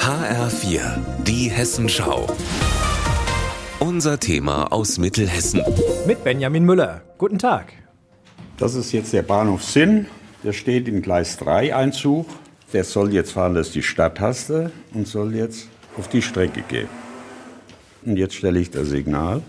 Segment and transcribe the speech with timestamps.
[0.00, 0.80] HR4,
[1.24, 2.26] die Hessenschau.
[3.78, 5.62] Unser Thema aus Mittelhessen.
[6.06, 7.02] Mit Benjamin Müller.
[7.18, 7.72] Guten Tag.
[8.56, 10.06] Das ist jetzt der Bahnhof Sinn.
[10.42, 12.26] Der steht im Gleis 3 Einzug.
[12.72, 16.88] Der soll jetzt fahren, das ist die Stadttaste und soll jetzt auf die Strecke gehen.
[18.04, 19.42] Und jetzt stelle ich das Signal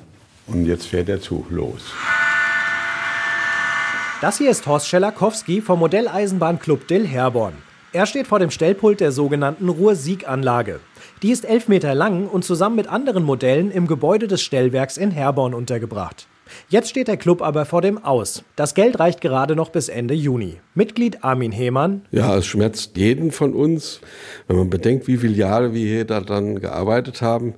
[0.48, 1.94] und jetzt fährt der Zug los.
[4.22, 7.69] Das hier ist Horst Schelakowski vom Modelleisenbahnclub Dill Herborn.
[7.92, 10.80] Er steht vor dem Stellpult der sogenannten Ruhr-Sieg-Anlage.
[11.24, 15.10] Die ist elf Meter lang und zusammen mit anderen Modellen im Gebäude des Stellwerks in
[15.10, 16.28] Herborn untergebracht.
[16.68, 18.44] Jetzt steht der Club aber vor dem Aus.
[18.56, 20.60] Das Geld reicht gerade noch bis Ende Juni.
[20.76, 22.04] Mitglied Armin Hehmann.
[22.12, 24.02] Ja, es schmerzt jeden von uns,
[24.48, 27.56] wenn man bedenkt, wie viele Jahre wir hier da dran gearbeitet haben.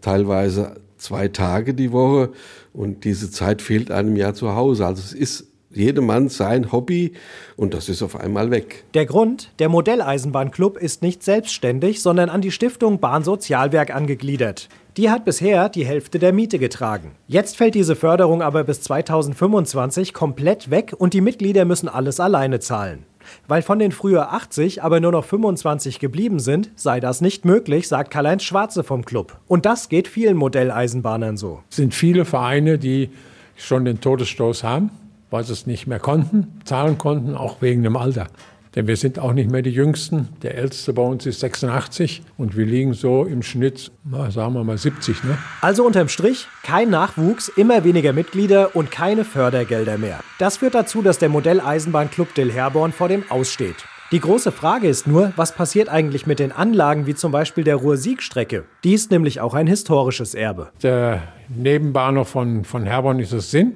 [0.00, 2.30] Teilweise zwei Tage die Woche
[2.72, 4.86] und diese Zeit fehlt einem ja zu Hause.
[4.86, 7.12] Also es ist jedermann sein Hobby
[7.56, 8.84] und das ist auf einmal weg.
[8.94, 14.68] Der Grund, der Modelleisenbahnclub ist nicht selbstständig, sondern an die Stiftung Bahnsozialwerk angegliedert.
[14.96, 17.12] Die hat bisher die Hälfte der Miete getragen.
[17.26, 22.60] Jetzt fällt diese Förderung aber bis 2025 komplett weg und die Mitglieder müssen alles alleine
[22.60, 23.04] zahlen.
[23.48, 27.88] Weil von den früher 80 aber nur noch 25 geblieben sind, sei das nicht möglich,
[27.88, 29.38] sagt Karl-Heinz Schwarze vom Club.
[29.48, 31.62] Und das geht vielen Modelleisenbahnern so.
[31.70, 33.10] Es sind viele Vereine, die
[33.56, 34.90] schon den Todesstoß haben
[35.30, 38.28] weil sie es nicht mehr konnten, zahlen konnten, auch wegen dem Alter.
[38.74, 40.28] Denn wir sind auch nicht mehr die Jüngsten.
[40.42, 43.92] Der Älteste bei uns ist 86 und wir liegen so im Schnitt,
[44.30, 45.22] sagen wir mal 70.
[45.24, 45.38] Ne?
[45.60, 50.20] Also unterm Strich kein Nachwuchs, immer weniger Mitglieder und keine Fördergelder mehr.
[50.38, 53.76] Das führt dazu, dass der Modelleisenbahnclub Dill Herborn vor dem Aussteht.
[54.10, 57.76] Die große Frage ist nur, was passiert eigentlich mit den Anlagen wie zum Beispiel der
[57.76, 58.64] Ruhr-Sieg-Strecke?
[58.84, 60.70] Die ist nämlich auch ein historisches Erbe.
[60.82, 63.72] Der Nebenbahnhof von, von Herborn ist es Sinn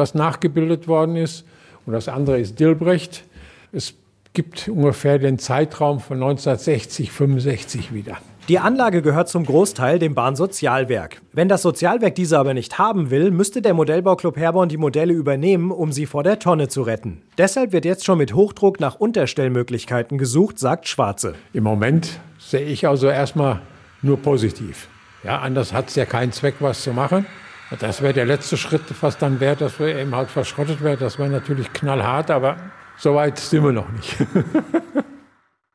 [0.00, 1.44] was nachgebildet worden ist.
[1.86, 3.22] Und das andere ist Dilbrecht.
[3.70, 3.94] Es
[4.32, 8.16] gibt ungefähr den Zeitraum von 1960, 65 wieder.
[8.48, 11.20] Die Anlage gehört zum Großteil dem Bahnsozialwerk.
[11.32, 15.70] Wenn das Sozialwerk diese aber nicht haben will, müsste der Modellbauclub Herborn die Modelle übernehmen,
[15.70, 17.22] um sie vor der Tonne zu retten.
[17.38, 21.34] Deshalb wird jetzt schon mit Hochdruck nach Unterstellmöglichkeiten gesucht, sagt Schwarze.
[21.52, 23.60] Im Moment sehe ich also erstmal
[24.02, 24.88] nur positiv.
[25.22, 27.26] Ja, anders hat es ja keinen Zweck, was zu machen.
[27.78, 30.98] Das wäre der letzte Schritt, was dann wäre, dass wir eben halt verschrottet werden.
[31.00, 32.56] Das wäre natürlich knallhart, aber
[32.96, 34.16] so weit sind wir noch nicht.